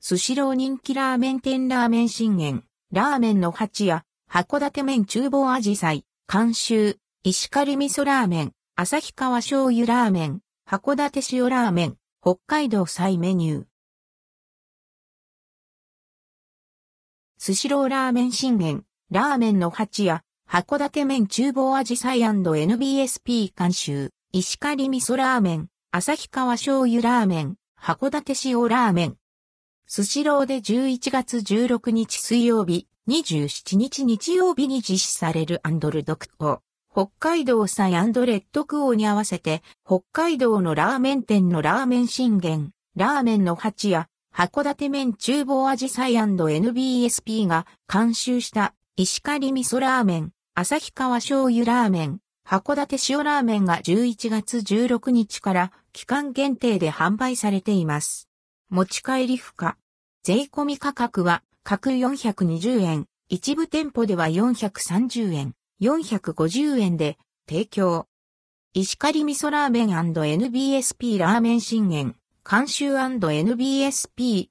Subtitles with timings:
[0.00, 13.64] スシロー人気ラーメン店ラーメン信玄、ラーメンの八屋、函館麺厨房アジサイ、監修、石狩味噌ラーメン、旭川醤油ラーメン、函館塩ラーメン、北海道菜メニュー。
[17.38, 29.16] スシローラーメン信玄、ラーメンの八屋、函館麺厨房アジサイ &NBSP 監修、石狩味噌ラーメン、旭川醤油ラーメン、函館塩ラーメン。
[29.90, 36.60] スシローで11月16日水曜日、27日日曜日に実施されるアンドルドクオ。
[36.92, 58.27] 北海道サイレッドクオーに合わせて、北海道のラーメン店のラーメン信玄、ラーメンの八や、函館麺厨房味サイ &NBSP が監修した石狩味噌ラーメン、旭川醤油ラーメン、函館塩ラーメンが11月16日から期間限定で販売されています。
[58.70, 59.76] 持ち帰り不可。
[60.22, 68.06] 税込み価格は各420円、一部店舗では430円、450円で提供。
[68.74, 72.14] 石狩味噌ラーメン &NBSP ラーメン信玄、
[72.48, 74.48] 監修 &NBSP。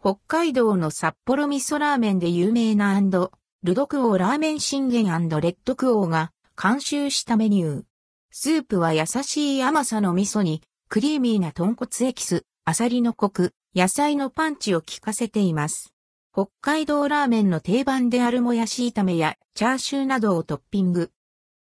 [0.00, 7.82] 北海道の札幌味噌ラーメンで有名なルドクオーラーメン信玄レッドクオーが監修したメニュー。
[8.30, 15.94] スープは優しい甘さの味噌に、クリーミーな豚骨エキス、アサリのコク、野菜のパンチを効かせています。
[16.34, 21.10] 北海道ラーメンの定番であるもやし炒めやチャーシューなどをトッピング。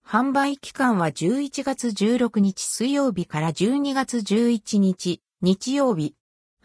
[0.03, 6.15] 販売期間は11月16日水曜日から12月11日日曜日。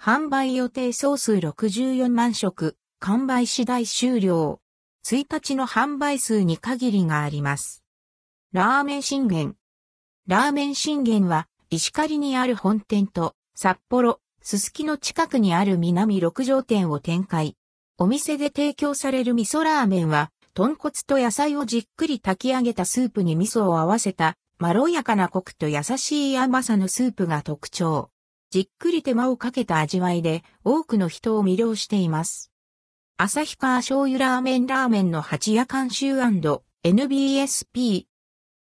[0.01, 4.63] 販売予定総数64万食、完売次第終了。
[5.05, 7.85] 1日の販売数に限りがあります。
[8.55, 9.55] ラーメン信玄。
[10.27, 17.57] ラーメン信玄は、石狩にある本店と、札幌、すすきの近くにある南六条店を展開。
[17.99, 28.11] お店で提供される味噌ラーメンは、豚骨と野菜をじっくり炊き上げたスープに味噌を合わせた、まろやかなコクと優しい甘さのスープが特徴。
[28.51, 32.51] じっくり手間をかけた味わいで、多くの人を魅了しています。
[33.19, 36.19] 旭川醤油ラーメンラーメンの八夜監修
[36.85, 38.07] &NBSP。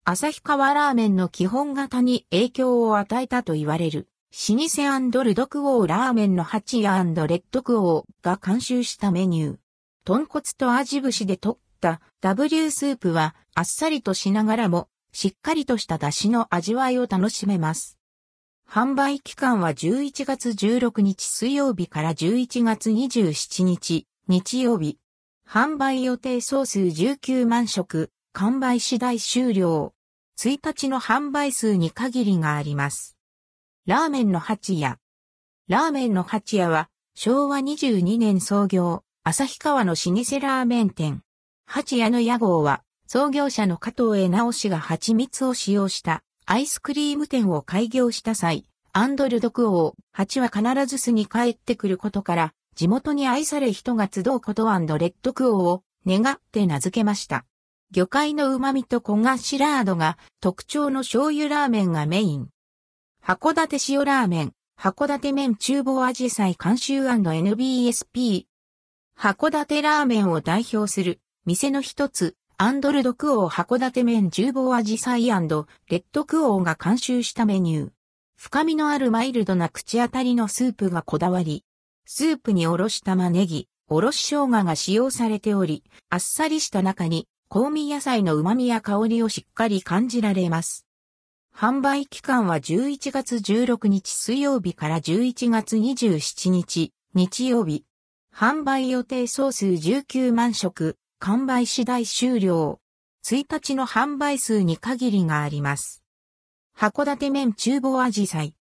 [0.05, 9.57] 旭川ラーメンの基本型に影響を与えたと言われる、老舗ルドクオーラーメンの八夜レッドクオーが監修したメニュー。
[10.05, 17.97] 豚骨と味節で取った W スープはあっさりとしながらもしっかりとした出汁の味わいを楽しめます。
[18.69, 24.99] 販売期間は11月16日水曜日から11月27日日曜日。
[25.49, 29.95] 販売予定総数19万食、完売次第終了。
[30.41, 33.15] 1日の販売数に限りがあります。
[33.87, 34.97] ラーメンの蜂屋。
[35.69, 41.21] ラーメンの蜂屋は、昭和22年創業、旭川の老舗ラーメン店。
[41.67, 48.65] 蜂屋の屋号は、創業者の加藤枝直氏が蜂蜜を使用したアイスクリーム店を開業した際、
[48.95, 57.45] アンドルドクオー、蜂は必ず巣に帰ってくることから、地元に愛され人が集うことアンドレッドクオーを願って名付けました。
[57.91, 62.49] 魚介の旨味と焦がしラードが特徴の醤油ラーメンがメイン。
[63.27, 68.45] 函館塩ラーメン、函館麺厨房味菜監修 &NBSP。
[69.19, 77.91] 函館ラーメンを代表する店の一つ、アンドルドクオー函館麺厨房味菜レッドクオーが監修したメニュー。
[78.37, 81.65] 深みのあるマイルドな口当たりのスープがこだわり、
[82.05, 90.85] スープにおろし玉ねぎ、おろし生姜が使用されており、あっさりした中に香味野菜の旨味や香りをしっかり感じられます。
[91.57, 97.85] 販売期間は11月16日水曜日から11月27日日曜日。
[98.35, 102.81] 販売予定総数19万食、完売次第終了。
[103.25, 106.03] 1日の販売数に限りがあります。
[106.77, 108.57] 函館麺厨房アジサイ。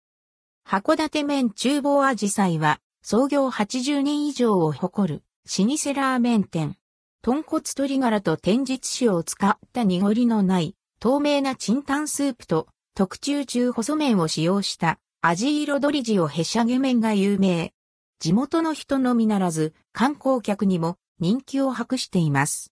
[0.63, 5.23] 函館麺厨房アジサイは創業80年以上を誇る
[5.57, 6.77] 老舗ラーメン店。
[7.23, 17.73] 豚骨鶏ガラと天日酒を使った濁りのない透明なチンタンスープと特注中細麺を使用した味色鶏地をへしゃげ麺が有名。
[18.19, 22.71] 地元の人のみならず観光客にも人気を博しています。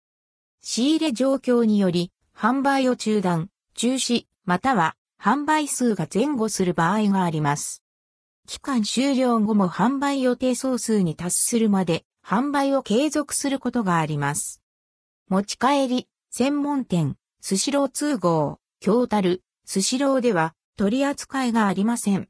[0.61, 7.81] 仕入れ状況により販売を中断、中止、または販売数が前後する場合があります。
[8.45, 14.61] 期間終了後も販売予定総数に達するまで販売を継続することがあります。
[15.29, 22.27] 持ち帰り、専門店、スシロー通号、京樽、スシローでは取り扱いがありません。